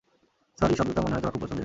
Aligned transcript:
Sorry 0.57 0.75
শব্দটা 0.75 1.01
মনেহয় 1.01 1.21
তোমার 1.21 1.33
খুব 1.33 1.41
পছন্দের? 1.41 1.59